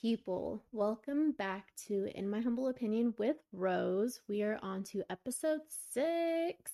[0.00, 0.64] people.
[0.72, 4.20] Welcome back to In My Humble Opinion with Rose.
[4.28, 5.60] We are on to episode
[5.92, 6.72] six,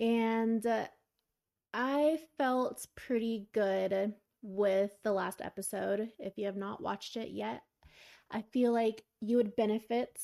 [0.00, 0.86] and uh,
[1.72, 6.08] I felt pretty good with the last episode.
[6.18, 7.62] If you have not watched it yet,
[8.28, 10.18] I feel like you would benefit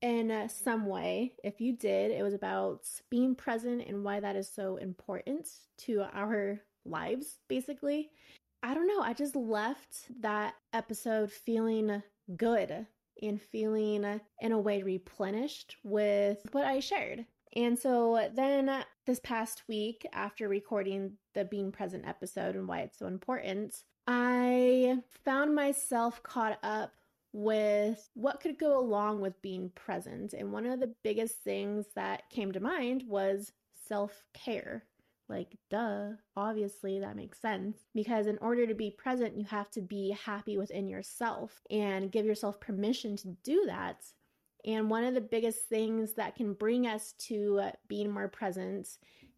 [0.00, 1.34] in uh, some way.
[1.44, 5.50] If you did, it was about being present and why that is so important
[5.80, 8.10] to our lives, basically.
[8.64, 9.00] I don't know.
[9.00, 12.02] I just left that episode feeling
[12.34, 12.86] good
[13.20, 17.26] and feeling in a way replenished with what I shared.
[17.54, 22.98] And so then this past week, after recording the Being Present episode and why it's
[22.98, 26.94] so important, I found myself caught up
[27.34, 30.32] with what could go along with being present.
[30.32, 33.52] And one of the biggest things that came to mind was
[33.86, 34.84] self care.
[35.28, 37.78] Like, duh, obviously that makes sense.
[37.94, 42.26] Because in order to be present, you have to be happy within yourself and give
[42.26, 44.04] yourself permission to do that.
[44.64, 48.88] And one of the biggest things that can bring us to being more present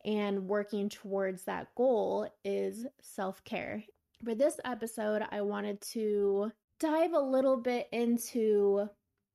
[0.05, 3.83] and working towards that goal is self care.
[4.25, 8.89] For this episode, I wanted to dive a little bit into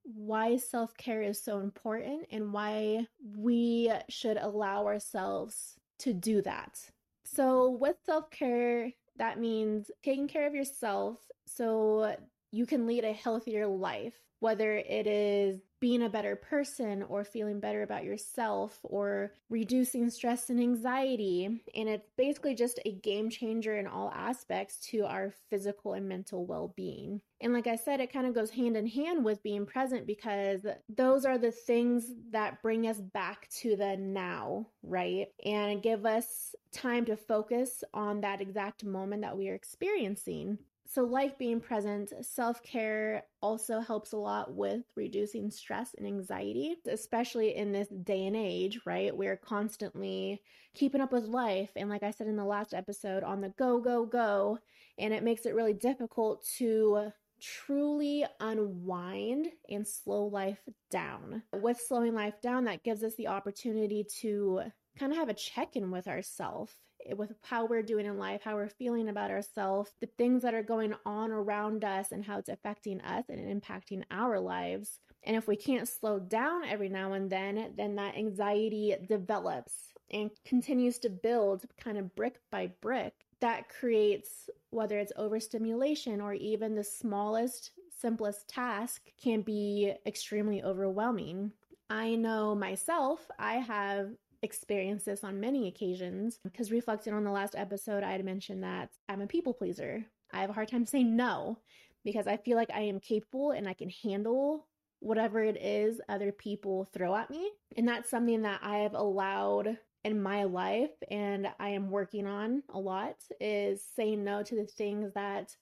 [0.04, 3.06] why self care is so important and why
[3.36, 6.78] we should allow ourselves to do that.
[7.24, 12.16] So, with self care, that means taking care of yourself so
[12.50, 17.58] you can lead a healthier life, whether it is being a better person or feeling
[17.58, 21.60] better about yourself or reducing stress and anxiety.
[21.74, 26.46] And it's basically just a game changer in all aspects to our physical and mental
[26.46, 27.20] well being.
[27.40, 30.64] And like I said, it kind of goes hand in hand with being present because
[30.88, 35.26] those are the things that bring us back to the now, right?
[35.44, 40.58] And give us time to focus on that exact moment that we are experiencing.
[40.92, 46.76] So, like being present, self care also helps a lot with reducing stress and anxiety,
[46.86, 49.16] especially in this day and age, right?
[49.16, 50.42] We're constantly
[50.74, 51.70] keeping up with life.
[51.76, 54.58] And, like I said in the last episode, on the go, go, go.
[54.98, 57.10] And it makes it really difficult to
[57.40, 60.60] truly unwind and slow life
[60.90, 61.42] down.
[61.54, 64.64] With slowing life down, that gives us the opportunity to
[64.98, 66.76] kind of have a check in with ourselves,
[67.06, 70.54] Eh, with how we're doing in life, how we're feeling about ourselves, the things that
[70.54, 75.00] are going on around us, and how it's affecting us and impacting our lives.
[75.24, 79.72] And if we can't slow down every now and then, then that anxiety develops
[80.10, 83.14] and continues to build kind of brick by brick.
[83.40, 91.52] That creates whether it's overstimulation or even the smallest, simplest task can be extremely overwhelming.
[91.88, 97.54] I know myself, I have experienced this on many occasions because reflecting on the last
[97.56, 100.04] episode, I had mentioned that I'm a people pleaser.
[100.32, 101.58] I have a hard time saying no
[102.04, 104.66] because I feel like I am capable and I can handle
[105.00, 107.50] whatever it is other people throw at me.
[107.76, 112.62] And that's something that I have allowed in my life and I am working on
[112.72, 115.56] a lot is saying no to the things that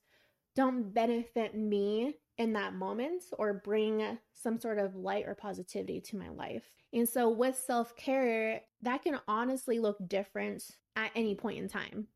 [0.56, 6.16] don't benefit me in that moment or bring some sort of light or positivity to
[6.16, 6.64] my life.
[6.94, 10.64] And so with self-care, that can honestly look different
[10.96, 12.06] at any point in time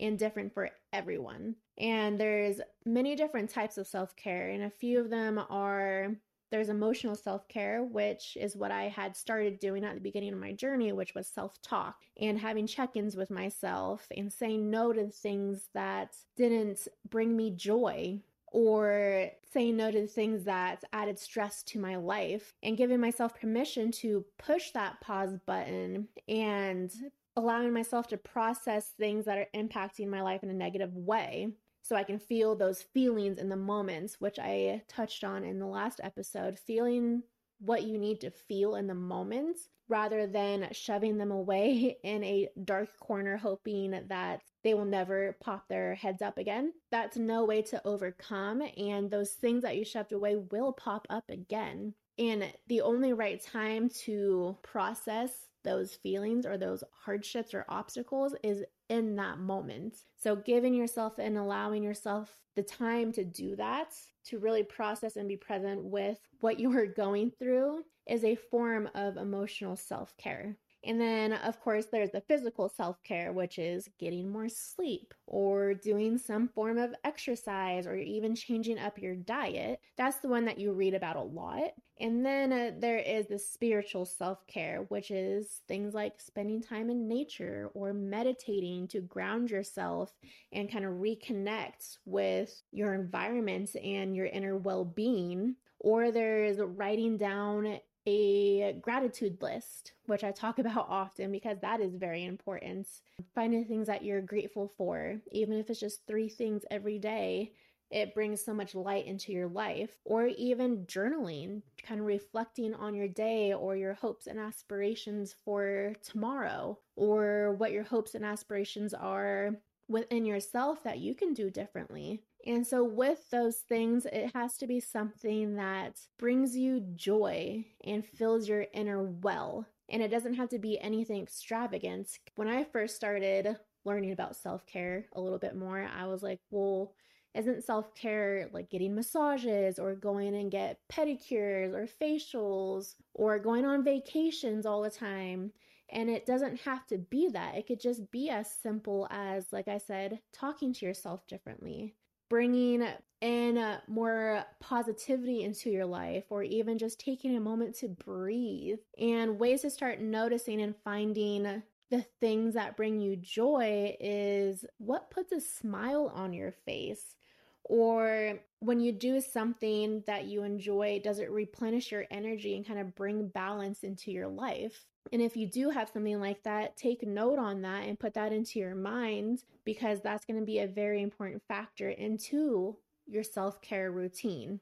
[0.00, 1.54] and different for everyone.
[1.78, 6.16] And there's many different types of self-care and a few of them are
[6.50, 10.40] there's emotional self care, which is what I had started doing at the beginning of
[10.40, 14.92] my journey, which was self talk and having check ins with myself and saying no
[14.92, 18.18] to things that didn't bring me joy
[18.52, 23.38] or saying no to the things that added stress to my life and giving myself
[23.38, 26.92] permission to push that pause button and
[27.36, 31.48] allowing myself to process things that are impacting my life in a negative way
[31.82, 35.66] so I can feel those feelings in the moments, which I touched on in the
[35.66, 37.22] last episode, feeling
[37.60, 42.48] what you need to feel in the moments rather than shoving them away in a
[42.64, 46.72] dark corner, hoping that they will never pop their heads up again.
[46.90, 51.24] That's no way to overcome, and those things that you shoved away will pop up
[51.28, 51.94] again.
[52.18, 55.30] And the only right time to process
[55.64, 59.96] those feelings or those hardships or obstacles is in that moment.
[60.16, 63.94] So, giving yourself and allowing yourself the time to do that,
[64.26, 68.88] to really process and be present with what you are going through, is a form
[68.94, 70.56] of emotional self care.
[70.88, 75.74] And then, of course, there's the physical self care, which is getting more sleep or
[75.74, 79.80] doing some form of exercise or even changing up your diet.
[79.98, 81.72] That's the one that you read about a lot.
[82.00, 86.88] And then uh, there is the spiritual self care, which is things like spending time
[86.88, 90.14] in nature or meditating to ground yourself
[90.54, 95.56] and kind of reconnect with your environment and your inner well being.
[95.80, 97.78] Or there's writing down
[98.08, 102.88] a gratitude list, which I talk about often because that is very important.
[103.34, 107.52] Finding things that you're grateful for, even if it's just three things every day,
[107.90, 109.90] it brings so much light into your life.
[110.04, 115.94] Or even journaling, kind of reflecting on your day or your hopes and aspirations for
[116.02, 119.52] tomorrow, or what your hopes and aspirations are
[119.88, 122.20] within yourself that you can do differently.
[122.46, 128.06] And so, with those things, it has to be something that brings you joy and
[128.06, 129.66] fills your inner well.
[129.88, 132.18] And it doesn't have to be anything extravagant.
[132.36, 136.40] When I first started learning about self care a little bit more, I was like,
[136.50, 136.92] well,
[137.34, 143.64] isn't self care like getting massages or going and get pedicures or facials or going
[143.64, 145.52] on vacations all the time?
[145.90, 147.54] And it doesn't have to be that.
[147.56, 151.94] It could just be as simple as, like I said, talking to yourself differently,
[152.28, 152.86] bringing
[153.20, 158.78] in uh, more positivity into your life, or even just taking a moment to breathe,
[158.98, 165.10] and ways to start noticing and finding the things that bring you joy is what
[165.10, 167.16] puts a smile on your face.
[167.64, 172.80] Or when you do something that you enjoy, does it replenish your energy and kind
[172.80, 174.86] of bring balance into your life?
[175.12, 178.32] And if you do have something like that, take note on that and put that
[178.32, 182.76] into your mind because that's going to be a very important factor into
[183.06, 184.60] your self care routine.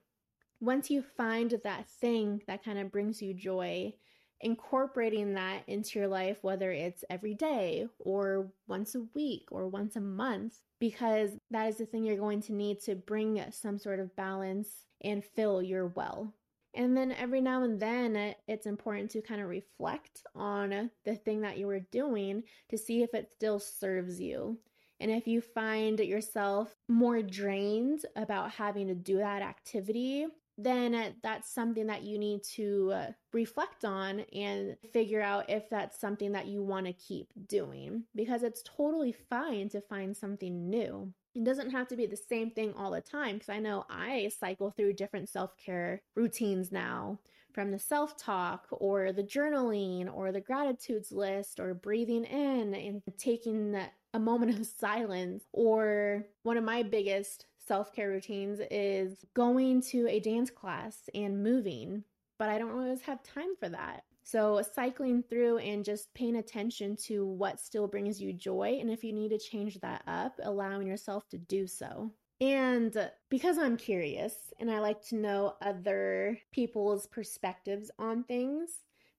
[0.61, 3.93] Once you find that thing that kind of brings you joy,
[4.41, 9.97] incorporating that into your life, whether it's every day or once a week or once
[9.97, 14.01] a month, because that is the thing you're going to need to bring some sort
[14.01, 14.69] of balance
[15.03, 16.33] and fill your well.
[16.75, 21.15] And then every now and then, uh, it's important to kind of reflect on the
[21.15, 24.59] thing that you were doing to see if it still serves you.
[25.01, 30.27] And if you find yourself more drained about having to do that activity,
[30.59, 36.01] then that's something that you need to uh, reflect on and figure out if that's
[36.01, 41.13] something that you want to keep doing because it's totally fine to find something new.
[41.35, 44.31] It doesn't have to be the same thing all the time because I know I
[44.39, 47.19] cycle through different self care routines now
[47.57, 53.03] from the self talk or the journaling or the gratitudes list or breathing in and
[53.19, 53.77] taking
[54.15, 55.45] a moment of silence.
[55.53, 61.43] Or one of my biggest self care routines is going to a dance class and
[61.43, 62.05] moving,
[62.39, 64.05] but I don't always have time for that.
[64.23, 68.79] So, cycling through and just paying attention to what still brings you joy.
[68.81, 72.11] And if you need to change that up, allowing yourself to do so.
[72.41, 78.71] And because I'm curious and I like to know other people's perspectives on things,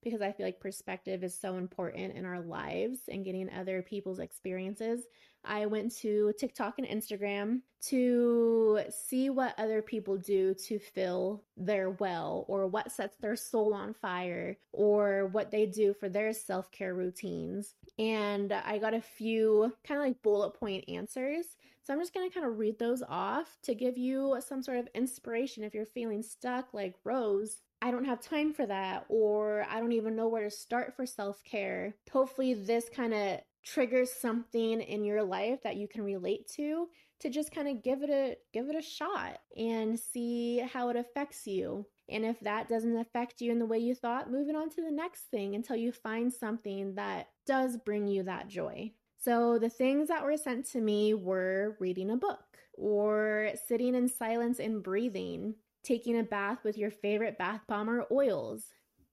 [0.02, 4.20] because I feel like perspective is so important in our lives and getting other people's
[4.20, 5.04] experiences.
[5.44, 11.90] I went to TikTok and Instagram to see what other people do to fill their
[11.90, 16.70] well or what sets their soul on fire or what they do for their self
[16.70, 17.74] care routines.
[17.98, 21.46] And I got a few kind of like bullet point answers.
[21.82, 24.78] So I'm just going to kind of read those off to give you some sort
[24.78, 29.64] of inspiration if you're feeling stuck like Rose I don't have time for that, or
[29.70, 31.94] I don't even know where to start for self care.
[32.10, 36.88] Hopefully, this kind of triggers something in your life that you can relate to
[37.20, 40.96] to just kind of give it a give it a shot and see how it
[40.96, 41.86] affects you.
[42.08, 44.90] And if that doesn't affect you in the way you thought, moving on to the
[44.90, 48.92] next thing until you find something that does bring you that joy.
[49.18, 54.08] So the things that were sent to me were reading a book or sitting in
[54.08, 58.66] silence and breathing, taking a bath with your favorite bath bomb or oils,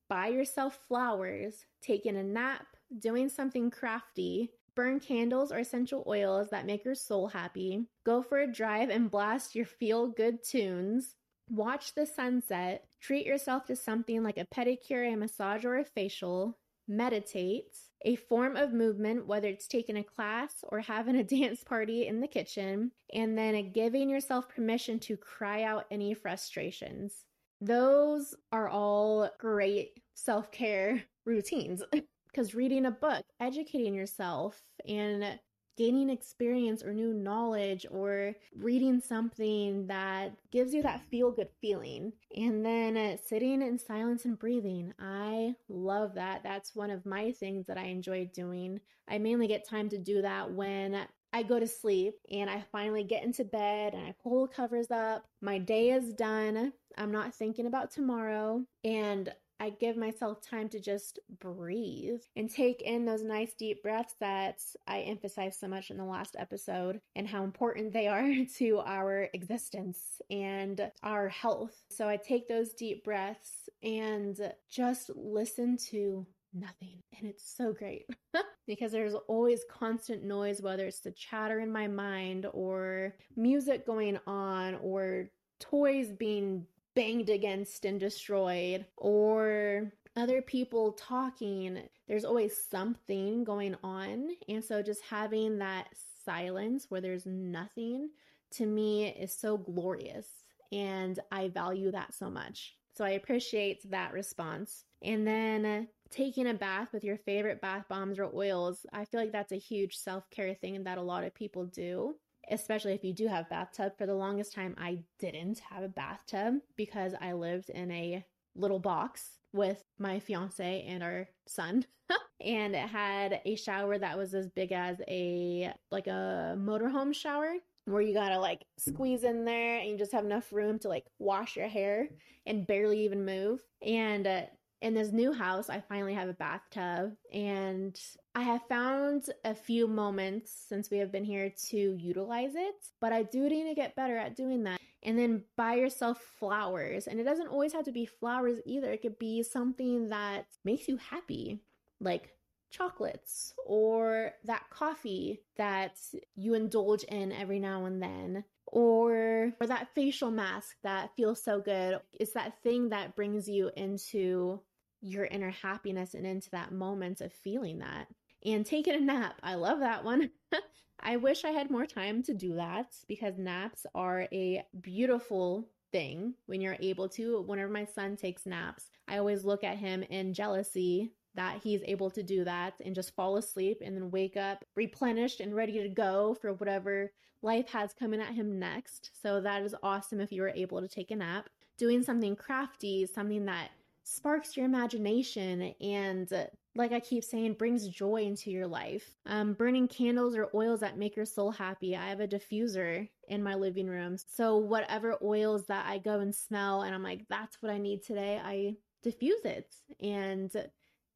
[0.07, 2.67] buy yourself flowers, taking a nap,
[2.99, 8.39] doing something crafty, burn candles or essential oils that make your soul happy, go for
[8.39, 11.15] a drive and blast your feel good tunes,
[11.49, 16.57] watch the sunset, treat yourself to something like a pedicure, a massage, or a facial,
[16.87, 22.07] meditate, a form of movement, whether it's taking a class or having a dance party
[22.07, 27.25] in the kitchen, and then giving yourself permission to cry out any frustrations.
[27.61, 31.81] Those are all great self care routines
[32.35, 35.39] because reading a book, educating yourself, and
[35.77, 42.11] gaining experience or new knowledge or reading something that gives you that feel good feeling.
[42.35, 44.93] And then uh, sitting in silence and breathing.
[44.99, 46.43] I love that.
[46.43, 48.79] That's one of my things that I enjoy doing.
[49.09, 53.03] I mainly get time to do that when I go to sleep and I finally
[53.03, 55.25] get into bed and I pull the covers up.
[55.41, 56.71] My day is done.
[56.97, 58.63] I'm not thinking about tomorrow.
[58.85, 64.15] And I give myself time to just breathe and take in those nice deep breaths
[64.19, 68.25] that I emphasized so much in the last episode and how important they are
[68.57, 71.75] to our existence and our health.
[71.89, 74.37] So I take those deep breaths and
[74.69, 77.01] just listen to nothing.
[77.17, 78.07] And it's so great
[78.67, 84.19] because there's always constant noise, whether it's the chatter in my mind or music going
[84.25, 91.81] on or toys being banged against and destroyed, or other people talking.
[92.07, 94.29] There's always something going on.
[94.47, 95.89] And so just having that
[96.23, 98.09] silence where there's nothing
[98.51, 100.27] to me is so glorious.
[100.71, 102.75] And I value that so much.
[102.95, 104.85] So I appreciate that response.
[105.01, 109.33] And then taking a bath with your favorite bath bombs or oils, I feel like
[109.33, 112.15] that's a huge self care thing that a lot of people do
[112.51, 113.97] especially if you do have bathtub.
[113.97, 118.25] For the longest time, I didn't have a bathtub because I lived in a
[118.55, 121.85] little box with my fiance and our son.
[122.41, 127.53] and it had a shower that was as big as a like a motorhome shower
[127.85, 131.05] where you gotta like squeeze in there and you just have enough room to like
[131.19, 132.09] wash your hair
[132.45, 133.61] and barely even move.
[133.85, 134.41] And uh,
[134.85, 137.99] in this new house, I finally have a bathtub, and
[138.35, 143.11] I have found a few moments since we have been here to utilize it, but
[143.11, 144.79] I do need to get better at doing that.
[145.01, 149.01] And then buy yourself flowers, and it doesn't always have to be flowers either, it
[149.01, 151.63] could be something that makes you happy,
[151.99, 152.35] like
[152.69, 155.97] chocolates or that coffee that
[156.35, 161.61] you indulge in every now and then or or that facial mask that feels so
[161.61, 164.59] good it's that thing that brings you into
[165.05, 168.07] your inner happiness and into that moment of feeling that.
[168.43, 169.39] And taking a nap.
[169.43, 170.29] I love that one.
[170.99, 176.33] I wish I had more time to do that because naps are a beautiful thing
[176.45, 177.41] when you're able to.
[177.41, 182.09] Whenever my son takes naps, I always look at him in jealousy that he's able
[182.09, 185.89] to do that and just fall asleep and then wake up replenished and ready to
[185.89, 189.11] go for whatever life has coming at him next.
[189.21, 191.49] So that is awesome if you are able to take a nap.
[191.77, 193.69] Doing something crafty, something that
[194.05, 196.31] sparks your imagination and
[196.75, 199.15] like I keep saying, brings joy into your life.
[199.25, 201.95] Um, burning candles or oils that make your soul happy.
[201.95, 204.17] I have a diffuser in my living room.
[204.17, 208.03] So, whatever oils that I go and smell, and I'm like, that's what I need
[208.03, 209.73] today, I diffuse it.
[210.01, 210.51] And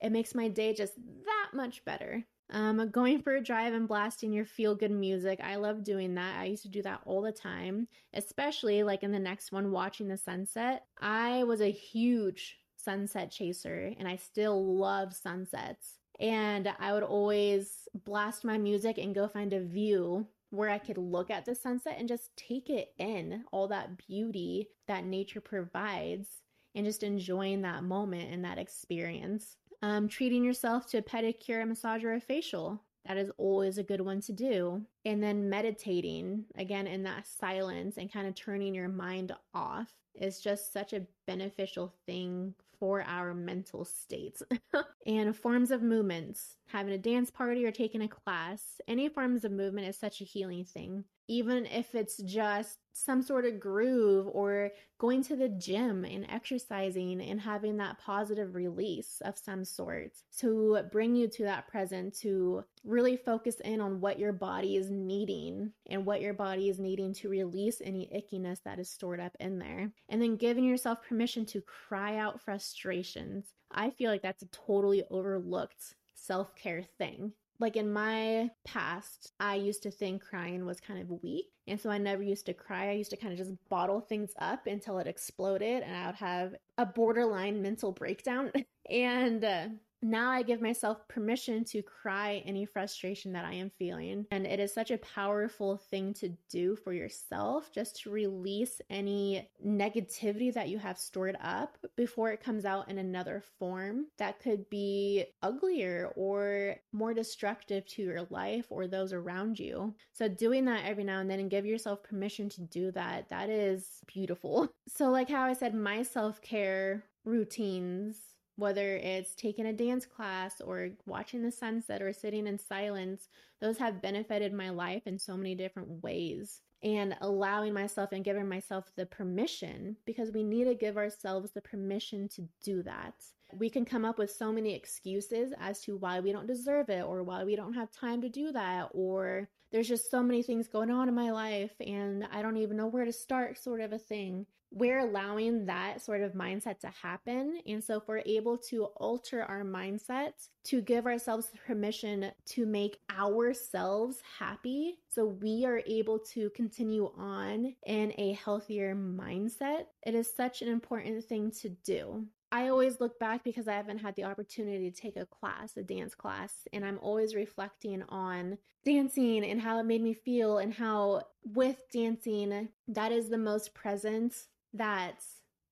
[0.02, 2.26] it makes my day just that much better.
[2.52, 5.40] Um, going for a drive and blasting your feel good music.
[5.44, 6.40] I love doing that.
[6.40, 10.08] I used to do that all the time, especially like in the next one, watching
[10.08, 10.86] the sunset.
[11.00, 16.00] I was a huge sunset chaser and I still love sunsets.
[16.20, 20.98] And I would always blast my music and go find a view where I could
[20.98, 26.28] look at the sunset and just take it in all that beauty that nature provides
[26.76, 29.58] and just enjoying that moment and that experience.
[29.82, 32.82] Um, treating yourself to a pedicure, a massage, or a facial.
[33.06, 34.82] That is always a good one to do.
[35.06, 40.42] And then meditating again in that silence and kind of turning your mind off is
[40.42, 44.42] just such a beneficial thing for our mental states.
[45.06, 49.52] and forms of movements, having a dance party or taking a class, any forms of
[49.52, 54.72] movement is such a healing thing even if it's just some sort of groove or
[54.98, 60.80] going to the gym and exercising and having that positive release of some sort to
[60.92, 65.72] bring you to that present to really focus in on what your body is needing
[65.88, 69.60] and what your body is needing to release any ickiness that is stored up in
[69.60, 69.92] there.
[70.10, 73.46] And then giving yourself permission to cry out frustrations.
[73.72, 79.56] I feel like that's a totally overlooked self care thing like in my past, I
[79.56, 81.46] used to think crying was kind of weak.
[81.68, 82.90] And so I never used to cry.
[82.90, 86.16] I used to kind of just bottle things up until it exploded and I would
[86.16, 88.52] have a borderline mental breakdown.
[88.90, 89.68] and uh,
[90.02, 94.26] now I give myself permission to cry any frustration that I am feeling.
[94.32, 99.50] And it is such a powerful thing to do for yourself just to release any
[99.66, 104.70] negativity that you have stored up before it comes out in another form that could
[104.70, 109.94] be uglier or more destructive to your life or those around you.
[110.14, 113.50] So, doing that every now and then and give yourself permission to do that, that
[113.50, 114.70] is beautiful.
[114.92, 118.18] So, like how I said, my self care routines
[118.60, 123.78] whether it's taking a dance class or watching the sunset or sitting in silence, those
[123.78, 126.62] have benefited my life in so many different ways.
[126.82, 131.62] And allowing myself and giving myself the permission because we need to give ourselves the
[131.62, 133.16] permission to do that.
[133.54, 137.04] We can come up with so many excuses as to why we don't deserve it
[137.04, 140.68] or why we don't have time to do that or there's just so many things
[140.68, 143.92] going on in my life and I don't even know where to start, sort of
[143.92, 144.46] a thing.
[144.72, 147.60] We're allowing that sort of mindset to happen.
[147.66, 150.34] And so, if we're able to alter our mindset
[150.66, 157.76] to give ourselves permission to make ourselves happy, so we are able to continue on
[157.86, 162.26] in a healthier mindset, it is such an important thing to do.
[162.52, 165.84] I always look back because I haven't had the opportunity to take a class, a
[165.84, 170.74] dance class, and I'm always reflecting on dancing and how it made me feel, and
[170.74, 174.36] how with dancing, that is the most present
[174.74, 175.24] that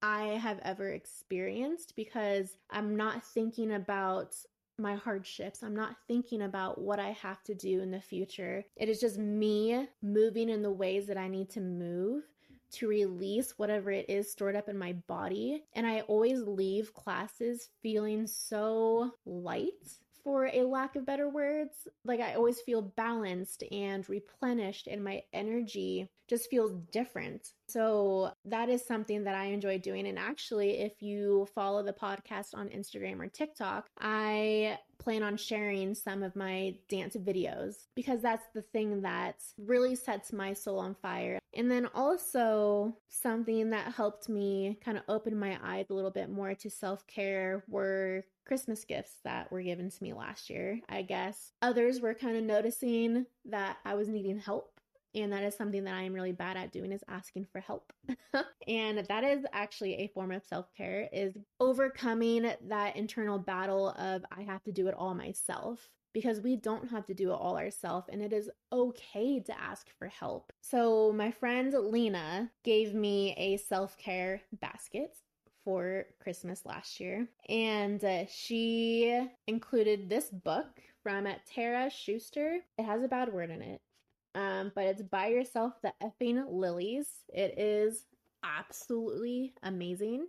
[0.01, 4.35] I have ever experienced because I'm not thinking about
[4.79, 5.63] my hardships.
[5.63, 8.63] I'm not thinking about what I have to do in the future.
[8.75, 12.23] It is just me moving in the ways that I need to move
[12.69, 15.63] to release whatever it is stored up in my body.
[15.73, 19.71] And I always leave classes feeling so light
[20.23, 21.87] for a lack of better words.
[22.05, 27.53] Like I always feel balanced and replenished, and my energy just feels different.
[27.69, 30.07] So that is something that I enjoy doing.
[30.07, 35.95] And actually, if you follow the podcast on Instagram or TikTok, I plan on sharing
[35.95, 40.95] some of my dance videos because that's the thing that really sets my soul on
[40.95, 41.39] fire.
[41.57, 46.29] And then also, something that helped me kind of open my eyes a little bit
[46.29, 50.79] more to self care were Christmas gifts that were given to me last year.
[50.87, 54.79] I guess others were kind of noticing that I was needing help.
[55.15, 57.91] And that is something that I am really bad at doing is asking for help.
[58.67, 64.43] and that is actually a form of self-care is overcoming that internal battle of I
[64.43, 68.07] have to do it all myself because we don't have to do it all ourselves
[68.11, 70.51] and it is okay to ask for help.
[70.61, 75.15] So, my friend Lena gave me a self care basket
[75.63, 77.27] for Christmas last year.
[77.49, 82.61] And uh, she included this book from Tara Schuster.
[82.79, 83.81] It has a bad word in it,
[84.33, 87.09] um, but it's Buy Yourself the Effing Lilies.
[87.31, 88.05] It is
[88.43, 90.25] absolutely amazing.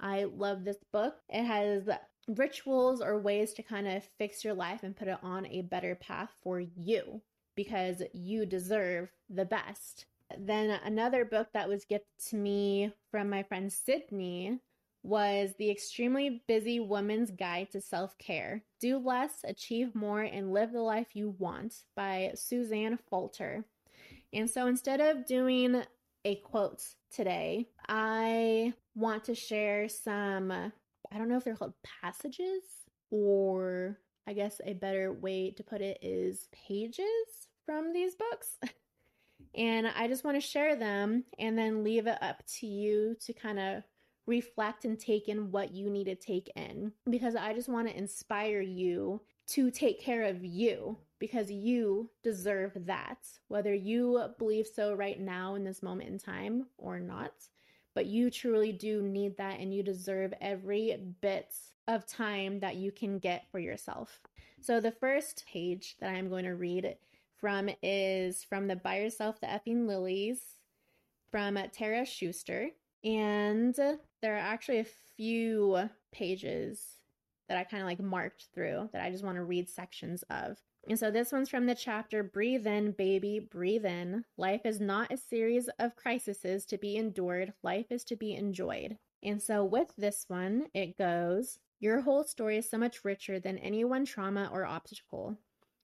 [0.00, 1.14] I love this book.
[1.30, 1.88] It has
[2.34, 5.94] rituals or ways to kind of fix your life and put it on a better
[5.94, 7.20] path for you
[7.56, 10.06] because you deserve the best.
[10.38, 14.60] Then another book that was gifted to me from my friend Sydney
[15.02, 20.72] was The Extremely Busy Woman's Guide to Self Care Do Less, Achieve More, and Live
[20.72, 23.64] the Life You Want by Suzanne Falter.
[24.32, 25.82] And so instead of doing
[26.24, 30.72] a quote today, I want to share some,
[31.12, 32.62] I don't know if they're called passages,
[33.10, 37.04] or I guess a better way to put it is pages
[37.66, 38.58] from these books.
[39.54, 43.32] and I just want to share them and then leave it up to you to
[43.32, 43.82] kind of
[44.26, 47.96] reflect and take in what you need to take in because I just want to
[47.96, 53.18] inspire you to take care of you because you deserve that,
[53.48, 57.32] whether you believe so right now in this moment in time or not.
[57.94, 61.54] But you truly do need that, and you deserve every bit
[61.88, 64.20] of time that you can get for yourself.
[64.60, 66.96] So, the first page that I'm going to read
[67.38, 70.40] from is from the Buy Yourself the Effing Lilies
[71.30, 72.70] from Tara Schuster.
[73.02, 76.82] And there are actually a few pages
[77.48, 80.58] that I kind of like marked through that I just want to read sections of.
[80.88, 84.24] And so this one's from the chapter Breathe In, Baby, Breathe In.
[84.36, 88.96] Life is not a series of crises to be endured, life is to be enjoyed.
[89.22, 93.58] And so with this one, it goes Your whole story is so much richer than
[93.58, 95.36] any one trauma or obstacle.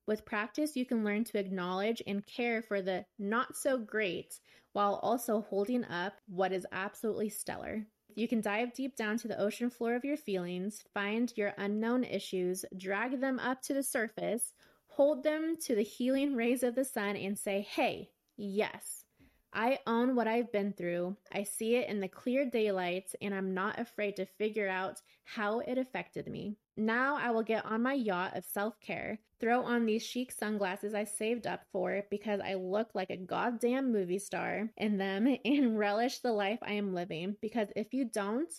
[0.06, 4.40] With practice, you can learn to acknowledge and care for the not so great
[4.72, 7.86] while also holding up what is absolutely stellar.
[8.14, 12.04] You can dive deep down to the ocean floor of your feelings, find your unknown
[12.04, 14.54] issues, drag them up to the surface,
[14.96, 19.04] hold them to the healing rays of the sun, and say, Hey, yes,
[19.52, 21.16] I own what I've been through.
[21.30, 25.60] I see it in the clear daylight, and I'm not afraid to figure out how
[25.60, 26.56] it affected me.
[26.78, 30.94] Now I will get on my yacht of self care, throw on these chic sunglasses
[30.94, 35.78] I saved up for because I look like a goddamn movie star in them, and
[35.78, 37.36] relish the life I am living.
[37.42, 38.52] Because if you don't,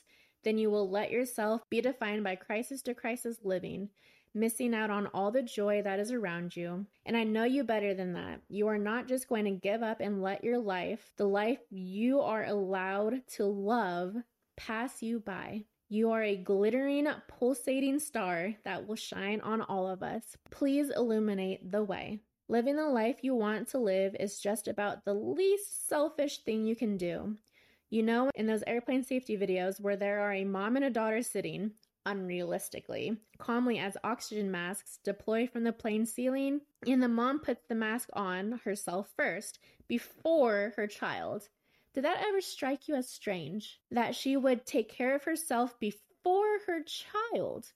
[0.43, 3.89] then you will let yourself be defined by crisis to crisis living
[4.39, 6.86] missing out on all the joy that is around you.
[7.06, 8.41] And I know you better than that.
[8.50, 12.21] You are not just going to give up and let your life, the life you
[12.21, 14.15] are allowed to love,
[14.56, 15.65] pass you by.
[15.89, 20.36] You are a glittering, pulsating star that will shine on all of us.
[20.52, 22.19] Please illuminate the way.
[22.50, 26.76] Living the life you want to live is just about the least selfish thing you
[26.76, 27.36] can do.
[27.89, 31.21] You know, in those airplane safety videos where there are a mom and a daughter
[31.21, 31.71] sitting,
[32.07, 37.75] unrealistically, calmly as oxygen masks deploy from the plane ceiling, and the mom puts the
[37.75, 41.49] mask on herself first before her child.
[41.93, 43.79] Did that ever strike you as strange?
[43.91, 47.73] That she would take care of herself before her child?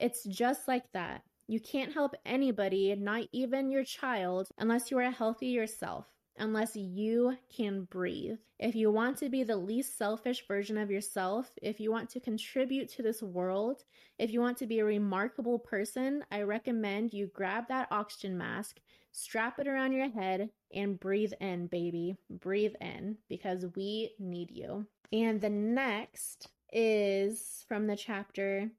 [0.00, 1.22] It's just like that.
[1.46, 6.06] You can't help anybody, not even your child, unless you are healthy yourself
[6.38, 8.38] unless you can breathe.
[8.58, 12.20] If you want to be the least selfish version of yourself, if you want to
[12.20, 13.84] contribute to this world,
[14.18, 18.80] if you want to be a remarkable person, I recommend you grab that oxygen mask,
[19.12, 22.16] strap it around your head, and breathe in, baby.
[22.30, 24.86] Breathe in because we need you.
[25.12, 28.70] And the next is from the chapter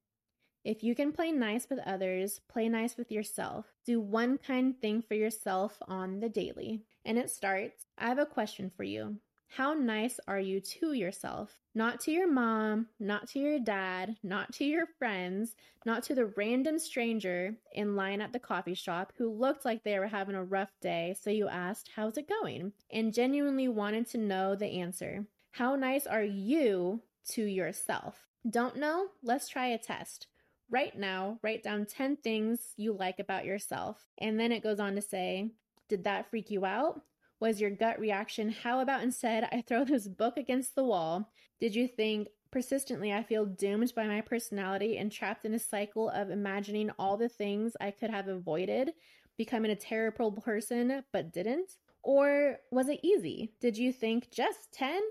[0.67, 3.67] if you can play nice with others, play nice with yourself.
[3.85, 6.83] Do one kind thing for yourself on the daily.
[7.07, 9.15] And it starts I have a question for you.
[9.47, 11.57] How nice are you to yourself?
[11.73, 16.25] Not to your mom, not to your dad, not to your friends, not to the
[16.35, 20.43] random stranger in line at the coffee shop who looked like they were having a
[20.43, 22.73] rough day, so you asked, How's it going?
[22.91, 25.25] and genuinely wanted to know the answer.
[25.51, 28.27] How nice are you to yourself?
[28.49, 29.07] Don't know?
[29.23, 30.27] Let's try a test.
[30.69, 34.05] Right now, write down 10 things you like about yourself.
[34.17, 35.51] And then it goes on to say,
[35.89, 37.01] Did that freak you out?
[37.39, 41.31] Was your gut reaction, How about instead I throw this book against the wall?
[41.59, 46.09] Did you think, Persistently, I feel doomed by my personality and trapped in a cycle
[46.09, 48.93] of imagining all the things I could have avoided,
[49.37, 51.73] becoming a terrible person but didn't?
[52.03, 53.51] Or was it easy?
[53.59, 55.01] Did you think just 10?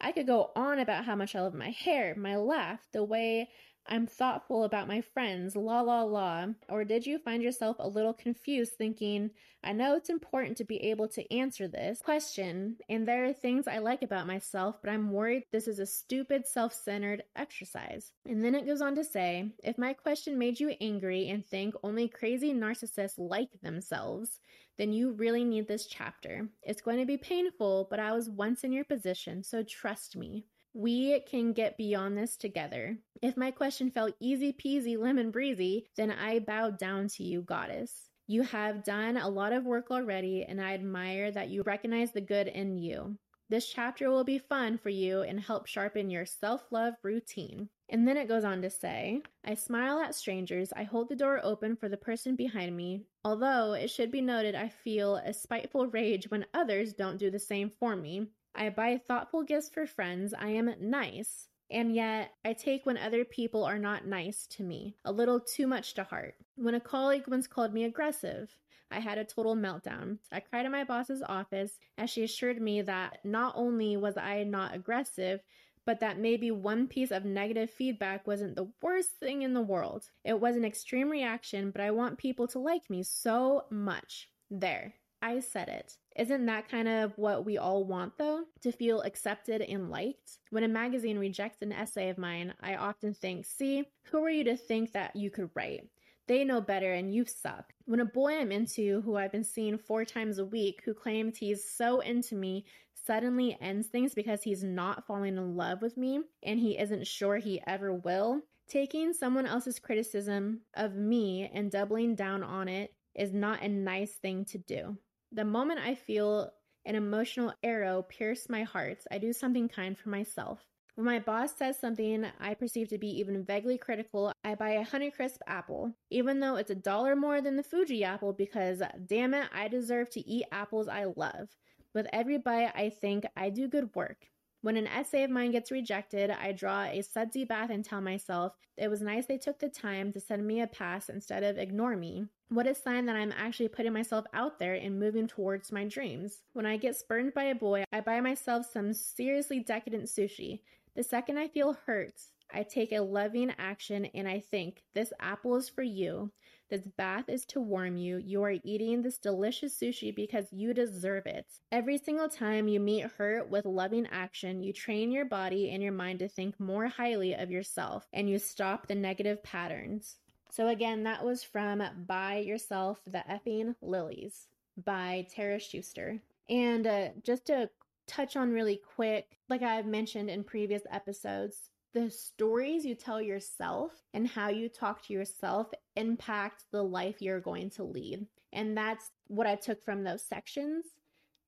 [0.00, 3.48] I could go on about how much I love my hair, my laugh, the way
[3.88, 6.46] I'm thoughtful about my friends, la la la?
[6.68, 9.30] Or did you find yourself a little confused thinking,
[9.62, 13.66] I know it's important to be able to answer this question, and there are things
[13.66, 18.12] I like about myself, but I'm worried this is a stupid, self centered exercise.
[18.28, 21.74] And then it goes on to say, if my question made you angry and think
[21.82, 24.38] only crazy narcissists like themselves,
[24.78, 26.48] then you really need this chapter.
[26.62, 30.44] It's going to be painful, but I was once in your position, so trust me.
[30.78, 32.98] We can get beyond this together.
[33.22, 38.10] If my question felt easy peasy lemon breezy, then I bow down to you, goddess.
[38.26, 42.20] You have done a lot of work already, and I admire that you recognize the
[42.20, 43.16] good in you.
[43.48, 47.70] This chapter will be fun for you and help sharpen your self love routine.
[47.88, 50.74] And then it goes on to say, I smile at strangers.
[50.76, 53.06] I hold the door open for the person behind me.
[53.24, 57.38] Although it should be noted, I feel a spiteful rage when others don't do the
[57.38, 58.26] same for me.
[58.56, 60.34] I buy thoughtful gifts for friends.
[60.36, 61.48] I am nice.
[61.70, 65.66] And yet, I take when other people are not nice to me, a little too
[65.66, 66.36] much to heart.
[66.54, 68.56] When a colleague once called me aggressive,
[68.90, 70.18] I had a total meltdown.
[70.30, 74.44] I cried in my boss's office as she assured me that not only was I
[74.44, 75.42] not aggressive,
[75.84, 80.10] but that maybe one piece of negative feedback wasn't the worst thing in the world.
[80.24, 84.28] It was an extreme reaction, but I want people to like me so much.
[84.50, 85.96] There, I said it.
[86.16, 88.44] Isn't that kind of what we all want, though?
[88.62, 90.38] To feel accepted and liked?
[90.50, 94.44] When a magazine rejects an essay of mine, I often think, see, who are you
[94.44, 95.88] to think that you could write?
[96.26, 97.72] They know better and you suck.
[97.84, 101.36] When a boy I'm into, who I've been seeing four times a week, who claims
[101.36, 102.64] he's so into me,
[103.06, 107.36] suddenly ends things because he's not falling in love with me and he isn't sure
[107.36, 113.32] he ever will, taking someone else's criticism of me and doubling down on it is
[113.32, 114.96] not a nice thing to do.
[115.32, 116.52] The moment I feel
[116.84, 120.64] an emotional arrow pierce my heart, I do something kind for myself.
[120.94, 124.86] When my boss says something I perceive to be even vaguely critical, I buy a
[124.86, 129.48] Honeycrisp apple, even though it's a dollar more than the Fuji apple because damn it,
[129.52, 131.50] I deserve to eat apples I love.
[131.92, 134.28] With every bite, I think I do good work.
[134.66, 138.56] When an essay of mine gets rejected, I draw a sudsy bath and tell myself
[138.76, 141.94] it was nice they took the time to send me a pass instead of ignore
[141.94, 142.26] me.
[142.48, 146.42] What a sign that I'm actually putting myself out there and moving towards my dreams.
[146.52, 150.62] When I get spurned by a boy, I buy myself some seriously decadent sushi.
[150.96, 152.20] The second I feel hurt,
[152.52, 156.32] I take a loving action and I think, this apple is for you.
[156.68, 158.18] This bath is to warm you.
[158.18, 161.46] You are eating this delicious sushi because you deserve it.
[161.70, 165.92] Every single time you meet her with loving action, you train your body and your
[165.92, 170.16] mind to think more highly of yourself and you stop the negative patterns.
[170.50, 174.48] So, again, that was from Buy Yourself the Effing Lilies
[174.84, 176.20] by Tara Schuster.
[176.48, 177.70] And uh, just to
[178.06, 183.90] touch on really quick, like I've mentioned in previous episodes, the stories you tell yourself
[184.12, 188.26] and how you talk to yourself impact the life you're going to lead.
[188.52, 190.84] And that's what I took from those sections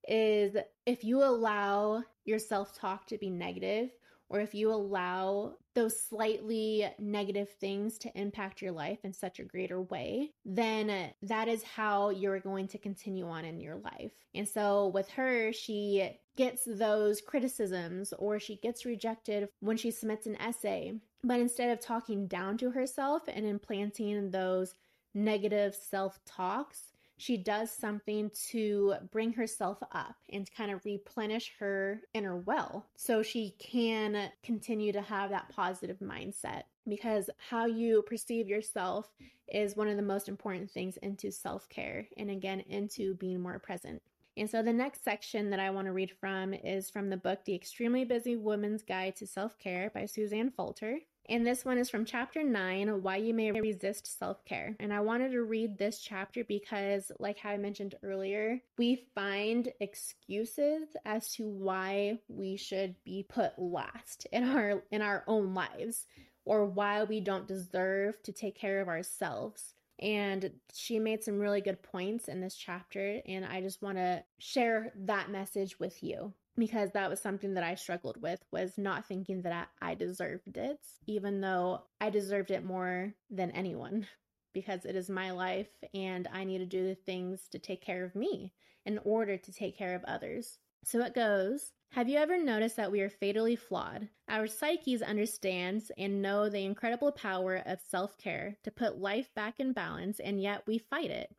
[0.08, 0.56] is
[0.86, 3.90] if you allow your self-talk to be negative
[4.30, 9.44] or if you allow those slightly negative things to impact your life in such a
[9.44, 14.12] greater way, then that is how you're going to continue on in your life.
[14.34, 20.26] And so with her, she gets those criticisms or she gets rejected when she submits
[20.26, 20.94] an essay.
[21.24, 24.74] But instead of talking down to herself and implanting those
[25.14, 26.80] negative self talks,
[27.18, 33.22] she does something to bring herself up and kind of replenish her inner well so
[33.22, 39.10] she can continue to have that positive mindset because how you perceive yourself
[39.48, 44.00] is one of the most important things into self-care and again into being more present
[44.38, 47.44] and so the next section that I want to read from is from the book
[47.44, 51.00] The Extremely Busy Woman's Guide to Self Care by Suzanne Falter.
[51.30, 54.74] And this one is from chapter 9, Why You May Resist Self Care.
[54.80, 59.70] And I wanted to read this chapter because, like how I mentioned earlier, we find
[59.78, 66.06] excuses as to why we should be put last in our in our own lives
[66.46, 69.74] or why we don't deserve to take care of ourselves.
[69.98, 74.24] And she made some really good points in this chapter, and I just want to
[74.38, 79.06] share that message with you because that was something that I struggled with was not
[79.06, 84.06] thinking that I, I deserved it, even though I deserved it more than anyone
[84.54, 88.04] because it is my life and I need to do the things to take care
[88.04, 88.52] of me
[88.86, 90.58] in order to take care of others.
[90.84, 94.08] So it goes Have you ever noticed that we are fatally flawed?
[94.28, 99.60] Our psyches understands and know the incredible power of self care to put life back
[99.60, 101.34] in balance, and yet we fight it.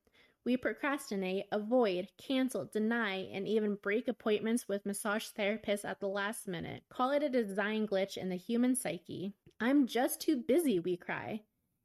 [0.50, 6.48] We procrastinate, avoid, cancel, deny, and even break appointments with massage therapists at the last
[6.48, 6.82] minute.
[6.90, 9.36] Call it a design glitch in the human psyche.
[9.60, 11.42] I'm just too busy, we cry.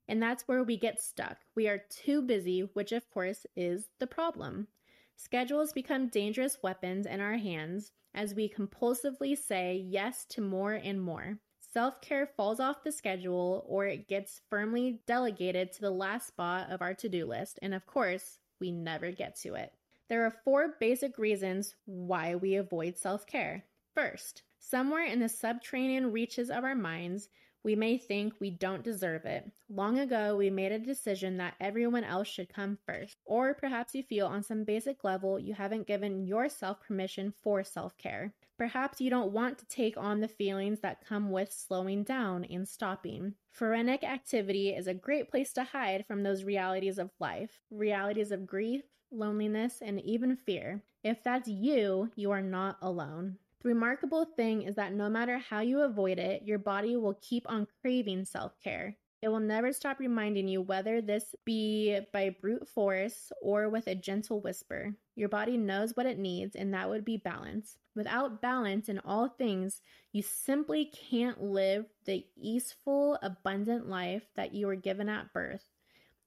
[0.09, 1.37] And that's where we get stuck.
[1.55, 4.69] We are too busy, which of course is the problem.
[5.15, 11.03] Schedules become dangerous weapons in our hands as we compulsively say yes to more and
[11.03, 11.39] more.
[11.61, 16.71] Self care falls off the schedule or it gets firmly delegated to the last spot
[16.71, 17.59] of our to do list.
[17.61, 19.73] And of course, we never get to it.
[20.09, 23.65] There are four basic reasons why we avoid self care.
[23.95, 27.29] First, somewhere in the subterranean reaches of our minds,
[27.65, 29.51] we may think we don't deserve it.
[29.71, 33.17] Long ago, we made a decision that everyone else should come first.
[33.25, 37.97] Or perhaps you feel on some basic level you haven't given yourself permission for self
[37.97, 38.35] care.
[38.59, 42.69] Perhaps you don't want to take on the feelings that come with slowing down and
[42.69, 43.35] stopping.
[43.51, 48.47] Frenetic activity is a great place to hide from those realities of life, realities of
[48.47, 50.83] grief, loneliness, and even fear.
[51.03, 53.39] If that's you, you are not alone.
[53.65, 57.51] The remarkable thing is that no matter how you avoid it, your body will keep
[57.51, 58.99] on craving self care.
[59.23, 63.95] It will never stop reminding you whether this be by brute force or with a
[63.95, 64.95] gentle whisper.
[65.17, 67.79] Your body knows what it needs, and that would be balance.
[67.97, 69.81] Without balance in all things,
[70.13, 75.65] you simply can't live the easeful, abundant life that you were given at birth.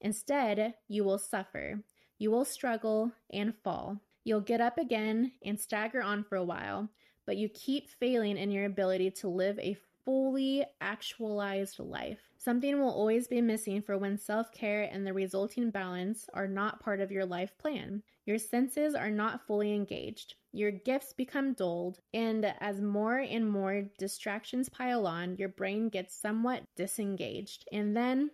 [0.01, 1.83] Instead, you will suffer.
[2.17, 4.01] You will struggle and fall.
[4.23, 6.89] You'll get up again and stagger on for a while,
[7.27, 12.21] but you keep failing in your ability to live a fully actualized life.
[12.37, 16.79] Something will always be missing for when self care and the resulting balance are not
[16.79, 18.01] part of your life plan.
[18.25, 20.35] Your senses are not fully engaged.
[20.53, 26.15] Your gifts become dulled, and as more and more distractions pile on, your brain gets
[26.15, 27.65] somewhat disengaged.
[27.73, 28.31] And then,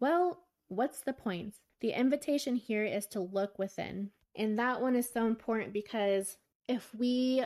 [0.00, 1.54] well, what's the point?
[1.80, 4.10] The invitation here is to look within.
[4.34, 7.44] And that one is so important because if we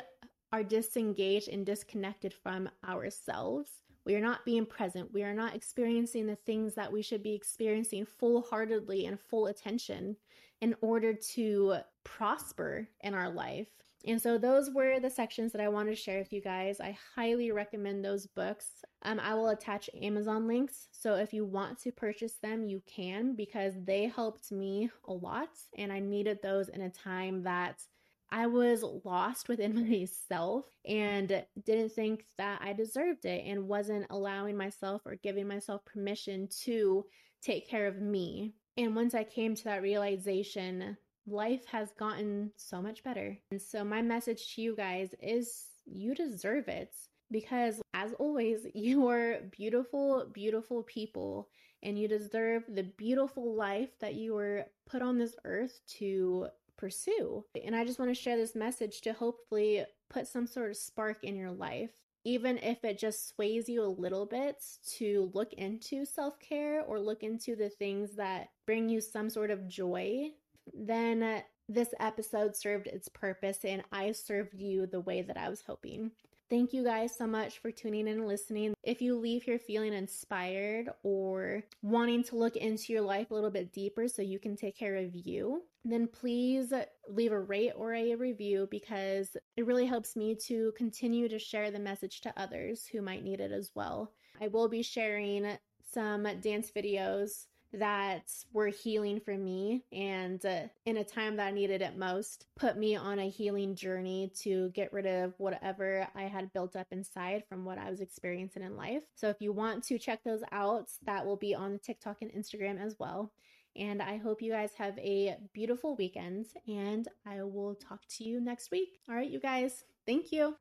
[0.53, 3.71] are disengaged and disconnected from ourselves.
[4.05, 5.13] We are not being present.
[5.13, 9.49] We are not experiencing the things that we should be experiencing full heartedly and full
[9.49, 10.17] attention
[10.61, 13.69] in order to prosper in our life.
[14.07, 16.81] And so, those were the sections that I wanted to share with you guys.
[16.81, 18.67] I highly recommend those books.
[19.03, 20.89] Um, I will attach Amazon links.
[20.93, 25.51] So, if you want to purchase them, you can because they helped me a lot.
[25.77, 27.83] And I needed those in a time that
[28.31, 34.57] I was lost within myself and didn't think that I deserved it and wasn't allowing
[34.57, 37.05] myself or giving myself permission to
[37.43, 38.55] take care of me.
[38.77, 43.37] And once I came to that realization, life has gotten so much better.
[43.51, 46.95] And so, my message to you guys is you deserve it
[47.31, 51.49] because, as always, you are beautiful, beautiful people
[51.83, 57.45] and you deserve the beautiful life that you were put on this earth to pursue.
[57.65, 61.25] And I just want to share this message to hopefully put some sort of spark
[61.25, 61.91] in your life.
[62.25, 64.63] even if it just sways you a little bit
[64.99, 69.51] to look into self care or look into the things that bring you some sort
[69.51, 70.31] of joy,
[70.75, 75.63] then this episode served its purpose and I served you the way that I was
[75.67, 76.13] hoping.
[76.51, 78.73] Thank you guys so much for tuning in and listening.
[78.83, 83.51] If you leave here feeling inspired or wanting to look into your life a little
[83.51, 86.73] bit deeper so you can take care of you, then please
[87.07, 91.71] leave a rate or a review because it really helps me to continue to share
[91.71, 94.13] the message to others who might need it as well.
[94.41, 95.59] I will be sharing
[95.93, 101.51] some dance videos that were healing for me and uh, in a time that I
[101.51, 106.23] needed it most, put me on a healing journey to get rid of whatever I
[106.23, 109.03] had built up inside from what I was experiencing in life.
[109.15, 112.33] So if you want to check those out, that will be on the TikTok and
[112.33, 113.33] Instagram as well.
[113.77, 118.41] And I hope you guys have a beautiful weekend and I will talk to you
[118.41, 119.01] next week.
[119.09, 120.57] All right, you guys, thank you.